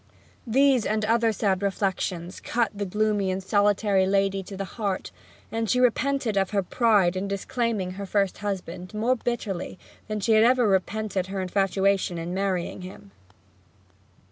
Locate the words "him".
12.81-13.11